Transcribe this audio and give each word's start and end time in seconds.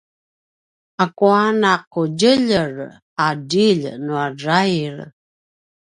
akua 1.03 1.41
naqudjeljer 1.61 2.73
a 3.25 3.27
djilj 3.49 3.85
nua 4.05 4.25
drail? 4.39 4.97